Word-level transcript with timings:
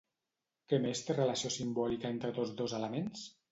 Què 0.73 0.79
més 0.85 1.03
té 1.09 1.17
relació 1.17 1.53
simbòlica 1.57 2.13
entre 2.17 2.35
tots 2.41 2.57
dos 2.65 2.77
elements? 2.83 3.31